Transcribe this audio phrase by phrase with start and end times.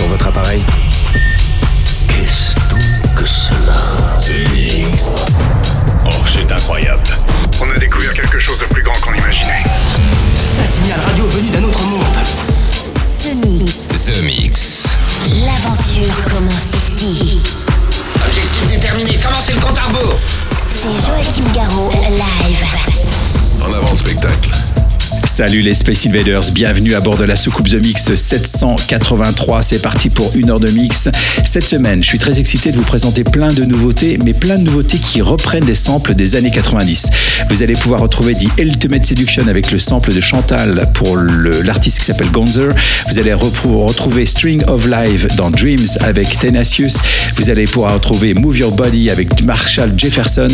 [0.00, 0.62] sur votre appareil.
[25.40, 29.62] Salut les Space Invaders, bienvenue à bord de la soucoupe The Mix 783.
[29.62, 31.08] C'est parti pour une heure de mix.
[31.46, 34.64] Cette semaine, je suis très excité de vous présenter plein de nouveautés, mais plein de
[34.64, 37.08] nouveautés qui reprennent des samples des années 90.
[37.48, 42.04] Vous allez pouvoir retrouver The Ultimate Seduction avec le sample de Chantal pour l'artiste qui
[42.04, 42.68] s'appelle Gonzer.
[43.08, 46.98] Vous allez retrouver String of Live dans Dreams avec Tenacious.
[47.36, 50.48] Vous allez pouvoir retrouver Move Your Body avec Marshall Jefferson.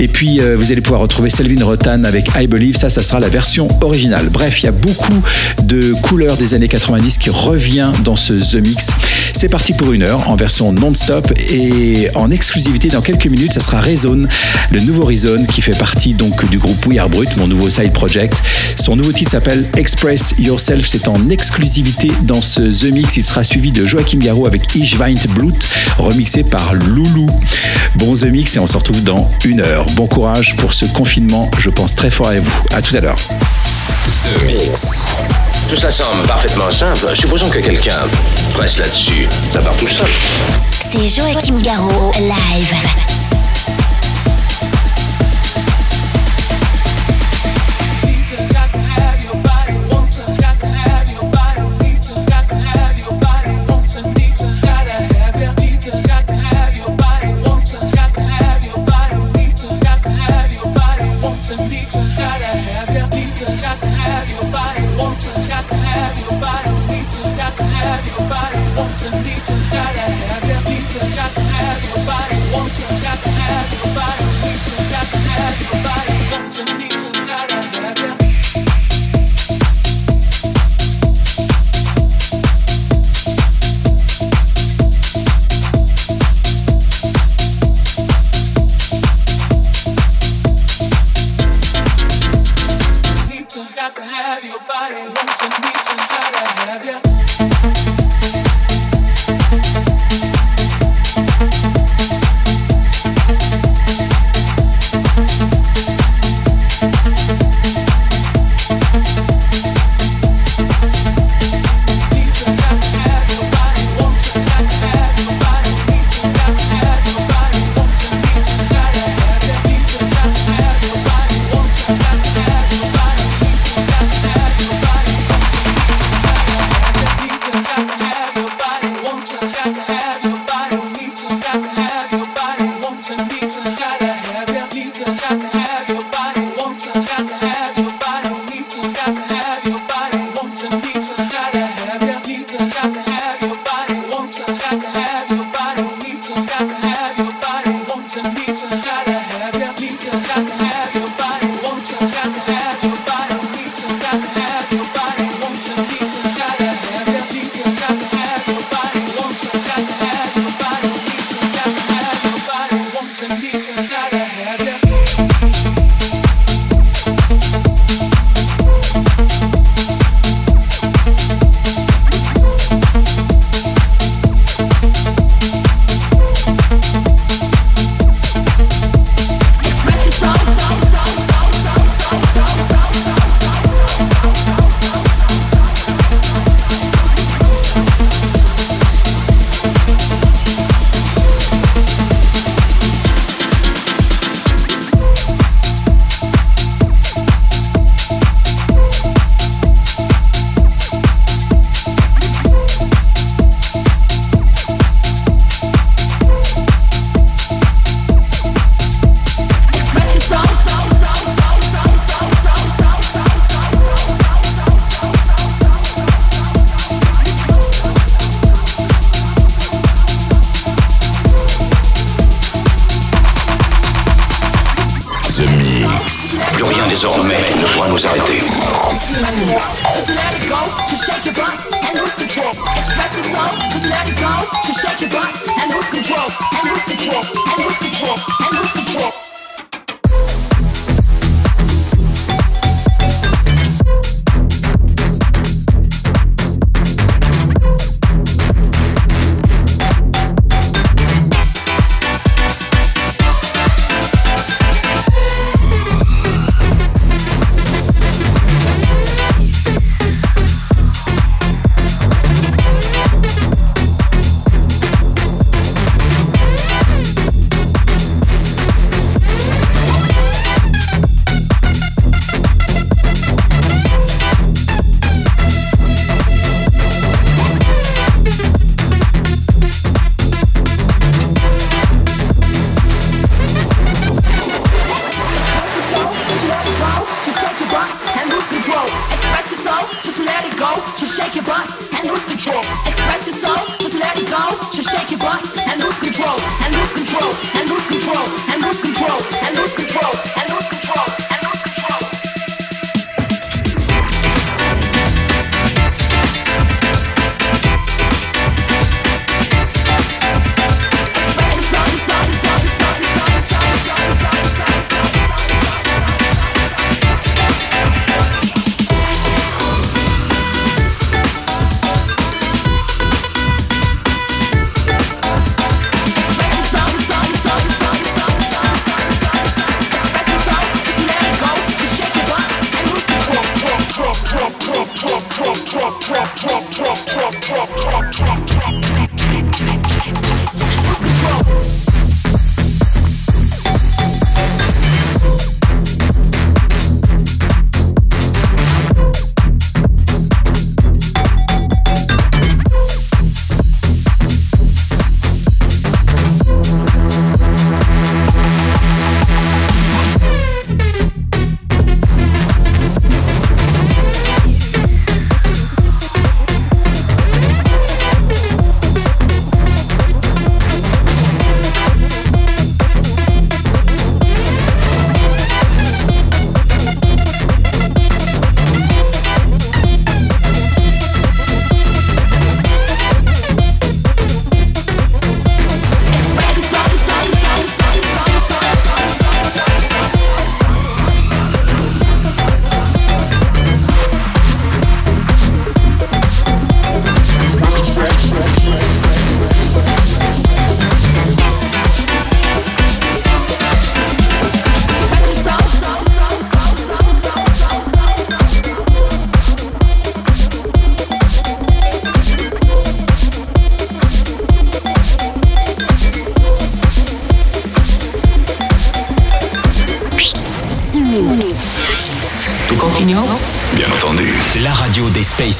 [0.00, 2.76] Et puis, euh, vous allez pouvoir retrouver Selvin Rotan avec I Believe.
[2.76, 4.01] Ça, ça sera la version originale.
[4.30, 5.22] Bref, il y a beaucoup
[5.62, 8.88] de couleurs des années 90 qui revient dans ce The Mix.
[9.32, 13.60] C'est parti pour une heure en version non-stop et en exclusivité dans quelques minutes, ça
[13.60, 14.28] sera Rezone,
[14.70, 17.92] le nouveau Rezone qui fait partie donc du groupe We Are Brut, mon nouveau side
[17.92, 18.42] project.
[18.76, 20.84] Son nouveau titre s'appelle Express Yourself.
[20.86, 23.16] C'est en exclusivité dans ce The Mix.
[23.16, 25.64] Il sera suivi de Joachim Garou avec Ich Weint Blut,
[25.96, 27.28] remixé par Loulou.
[27.96, 29.86] Bon The Mix et on se retrouve dans une heure.
[29.94, 31.50] Bon courage pour ce confinement.
[31.58, 32.62] Je pense très fort à vous.
[32.74, 33.16] À tout à l'heure.
[35.68, 37.14] Tout ça semble parfaitement simple.
[37.14, 38.00] Supposons que quelqu'un
[38.54, 39.28] presse là-dessus.
[39.52, 40.06] Ça part tout seul.
[40.90, 41.08] C'est
[42.18, 43.21] live.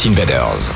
[0.05, 0.72] Invaders.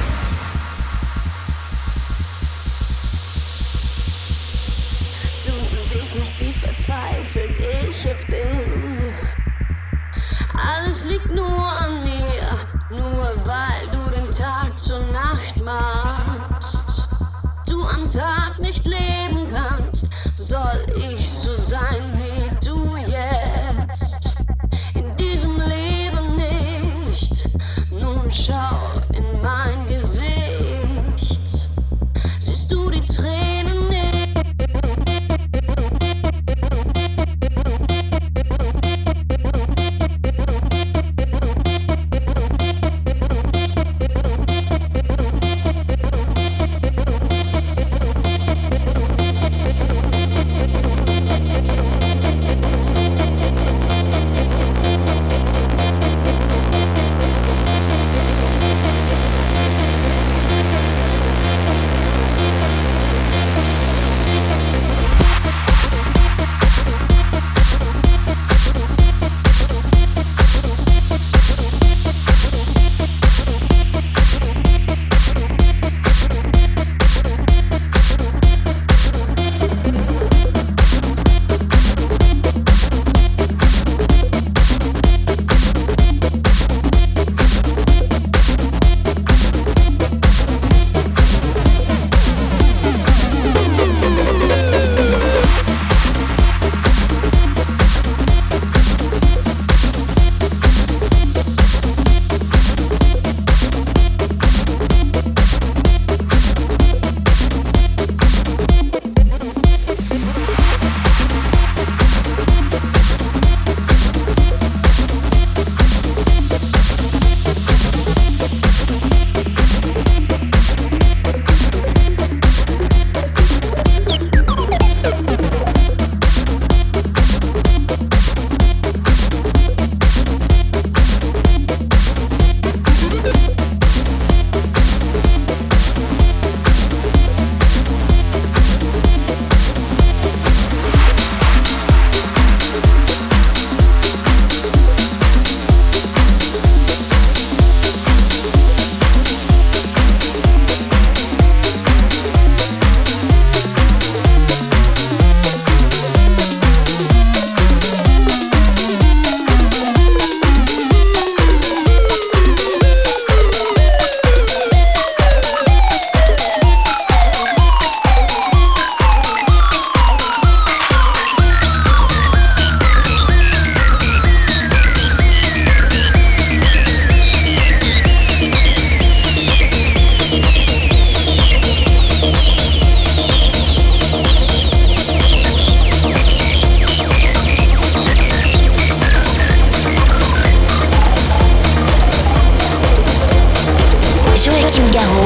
[194.76, 195.25] Joachim Garraud,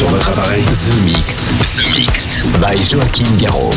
[0.00, 1.50] sur votre appareil The Mix.
[1.76, 2.42] The Mix.
[2.58, 3.74] By Joachim Garraud.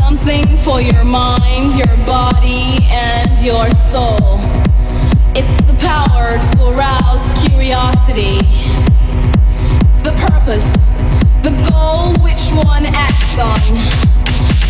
[0.00, 4.40] Something for your mind, your body, and your soul.
[5.36, 8.40] It's the power to arouse curiosity.
[10.02, 10.74] The purpose,
[11.42, 14.69] the goal which one acts on.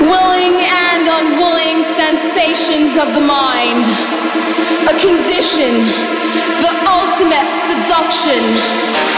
[0.00, 3.84] willing and unwilling sensations of the mind,
[4.86, 5.90] a condition,
[6.62, 9.17] the ultimate seduction.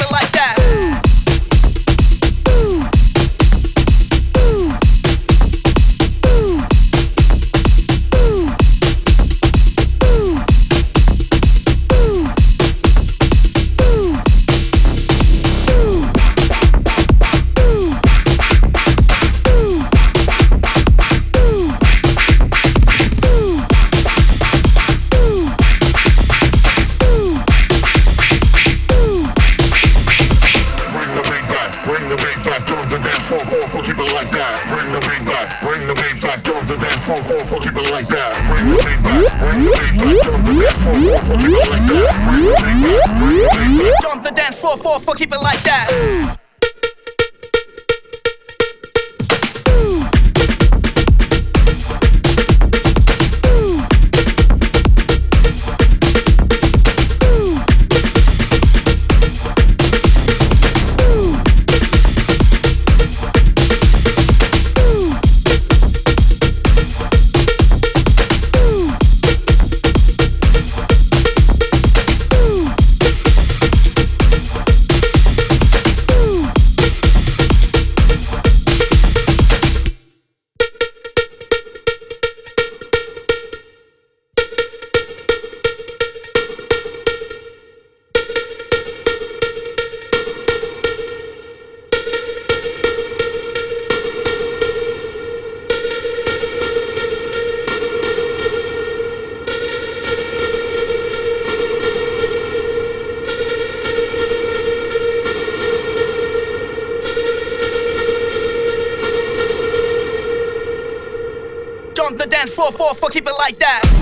[112.17, 114.00] the dance floor, four, four, keep it like that.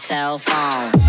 [0.00, 0.99] cell phone.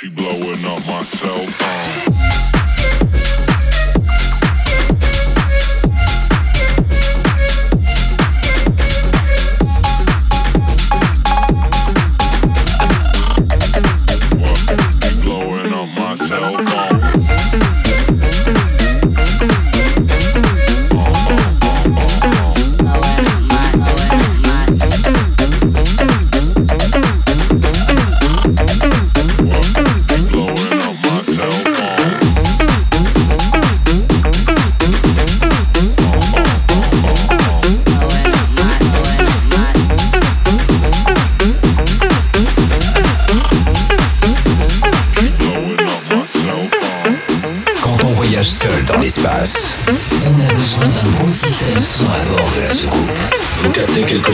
[0.00, 2.17] She blowing up my cell phone.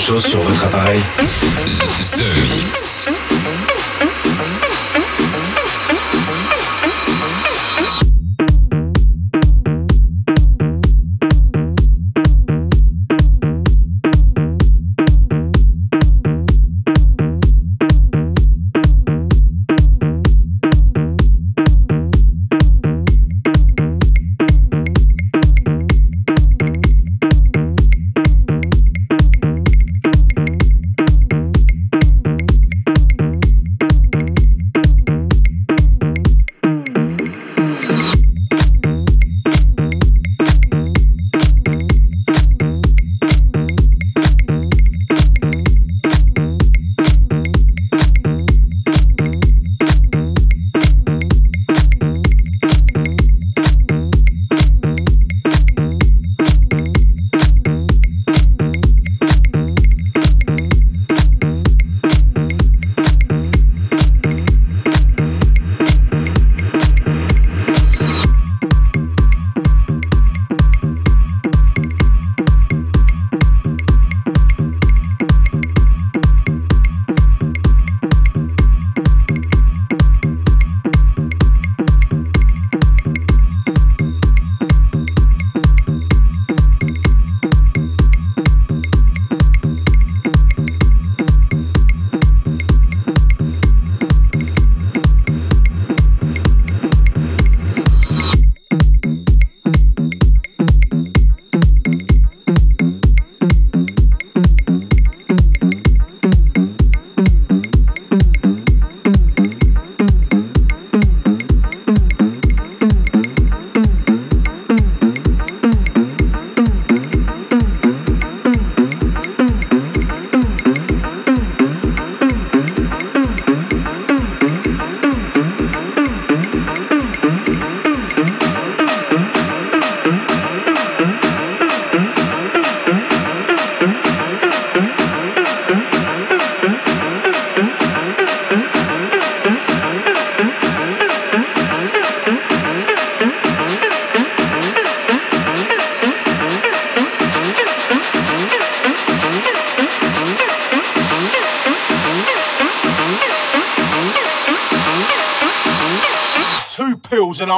[0.04, 1.00] Sur votre appareil.
[1.18, 2.83] The Mix.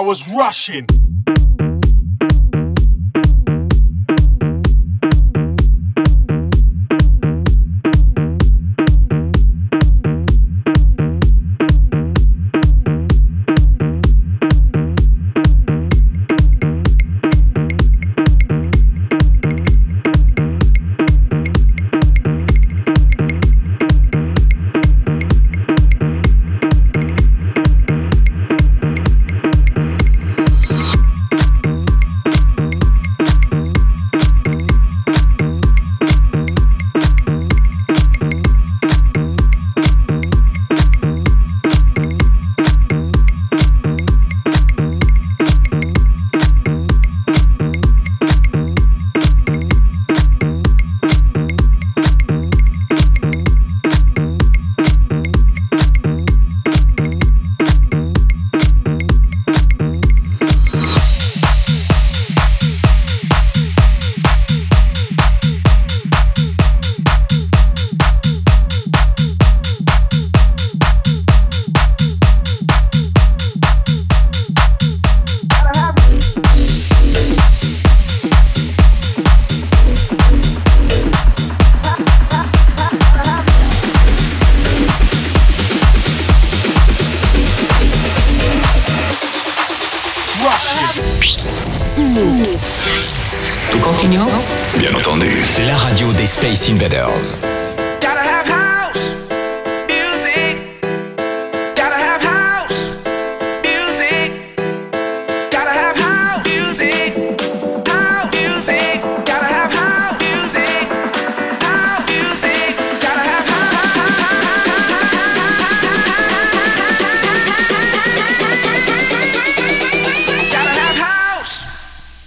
[0.07, 1.05] Was rushing.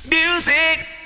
[0.08, 0.99] Music.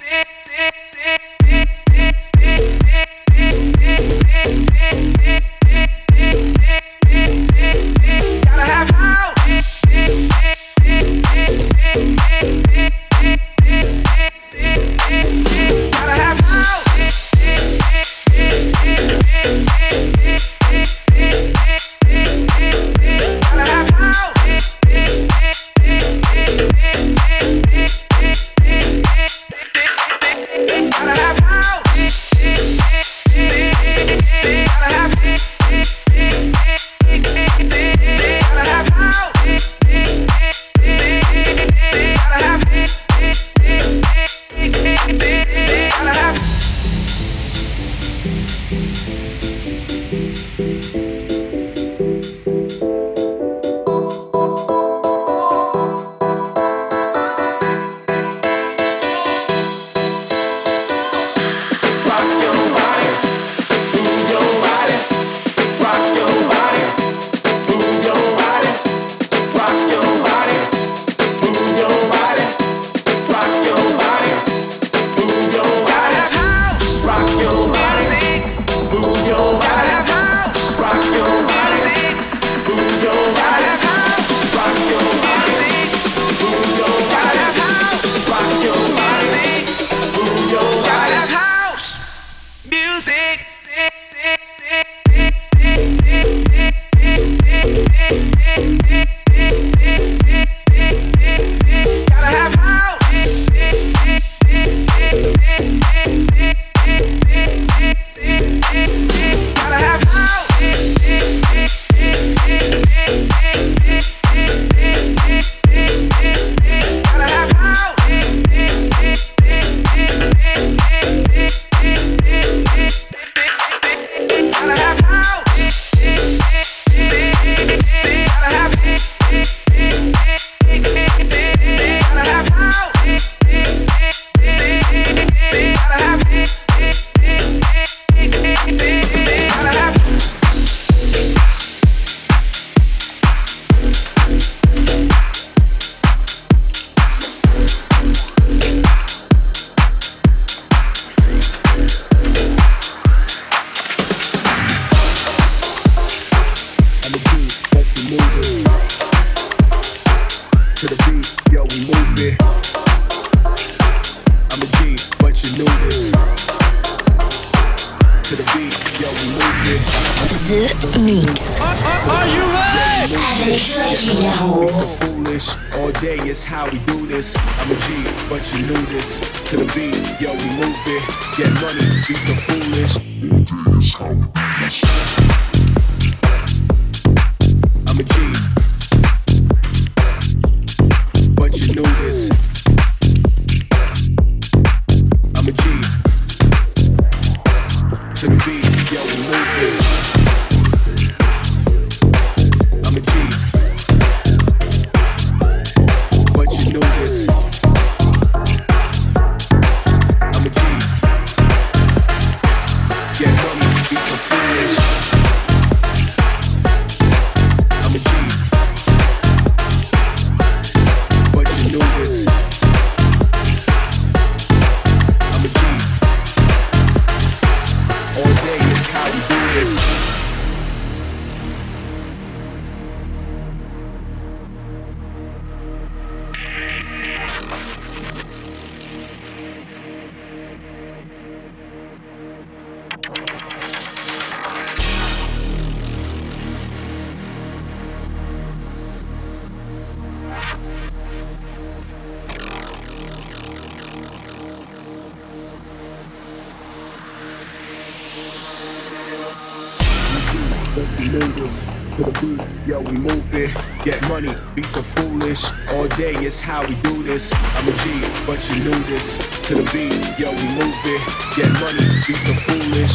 [266.34, 267.32] this how we do this.
[267.32, 269.18] I'm a G, but you knew this.
[269.48, 271.02] To the beat, yo, we move it.
[271.36, 272.94] Get money, be so foolish.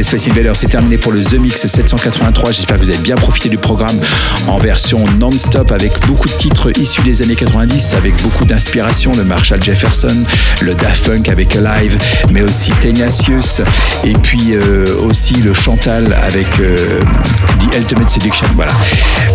[0.06, 2.51] Space Invaders, c'est terminé pour le The Mix 783.
[2.51, 3.99] J'espère que vous avez bien profité du programme
[4.47, 9.12] en version non-stop avec beaucoup de titres issus des années 90, avec beaucoup d'inspiration.
[9.18, 10.16] Le Marshall Jefferson,
[10.62, 11.97] le Daft Punk avec Alive,
[12.32, 13.64] mais aussi Tenacious,
[14.03, 16.78] et puis euh, aussi le Chantal avec euh,
[17.60, 18.45] The Ultimate Seduction.
[18.56, 18.74] Voilà.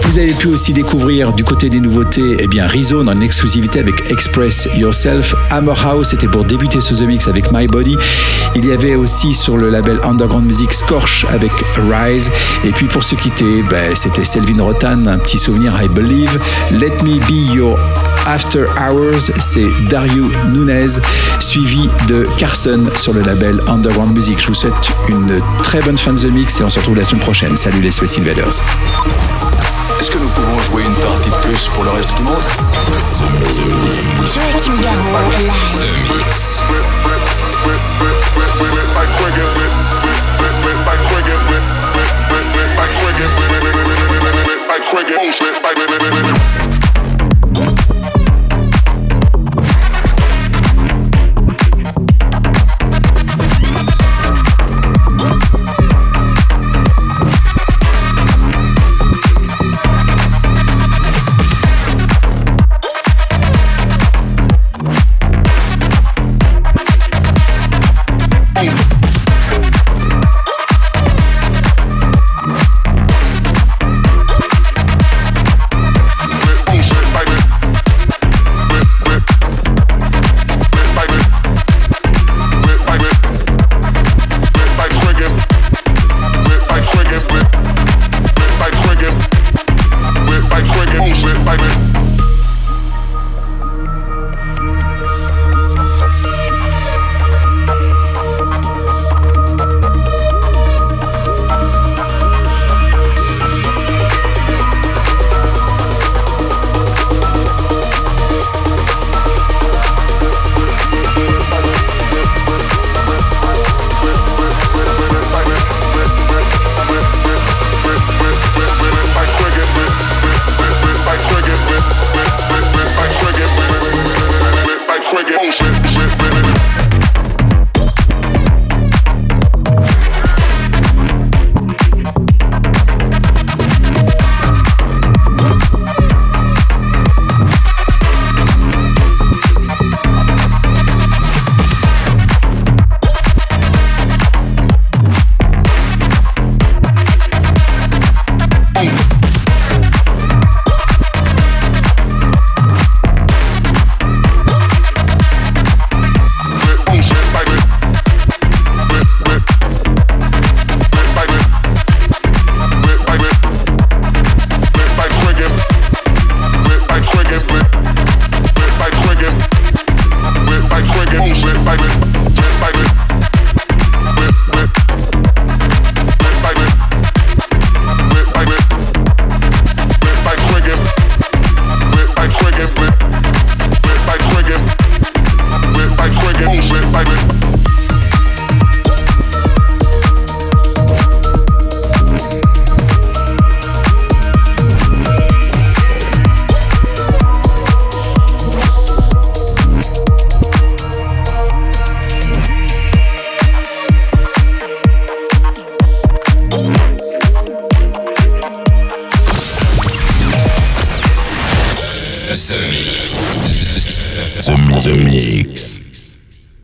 [0.04, 4.08] Vous avez pu aussi découvrir du côté des nouveautés, eh bien Rizone en exclusivité avec
[4.12, 5.34] Express Yourself.
[5.50, 7.96] Hammer House, c'était pour débuter ce The Mix avec My Body.
[8.54, 11.52] Il y avait aussi sur le label Underground Music Scorch avec
[11.90, 12.30] Rise.
[12.64, 16.38] Et puis pour se quitter, ben, c'était Selvin Rotan, un petit souvenir I Believe.
[16.72, 17.78] Let Me Be Your
[18.26, 21.00] After Hours, c'est Dario Nunez,
[21.40, 24.38] suivi de Carson sur le label Underground Music.
[24.40, 27.04] Je vous souhaite une très bonne fin de The Mix et on se retrouve la
[27.04, 27.56] semaine prochaine.
[27.56, 28.62] Salut les Space Invaders.
[30.00, 32.42] Est-ce que nous pouvons jouer une partie de plus pour le reste du monde?
[33.14, 33.24] The
[36.02, 36.64] Mix.
[40.86, 41.40] Like cricket,
[42.76, 42.92] like